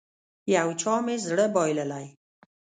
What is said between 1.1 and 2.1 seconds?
زړه بايللی.